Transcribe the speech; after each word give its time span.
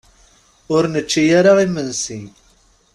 Ur 0.75 0.83
nečči 0.93 1.23
ara 1.39 1.53
imensi. 1.65 2.21